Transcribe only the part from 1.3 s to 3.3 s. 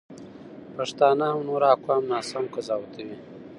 هم نور اقوام ناسم قضاوتوي.